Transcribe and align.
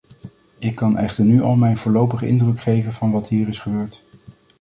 Ik 0.59 0.75
kan 0.75 0.97
echter 0.97 1.25
nu 1.25 1.41
al 1.41 1.55
mijn 1.55 1.77
voorlopige 1.77 2.27
indruk 2.27 2.59
geven 2.59 2.91
van 2.91 3.11
wat 3.11 3.27
hier 3.27 3.47
is 3.47 3.59
gebeurd. 3.59 4.03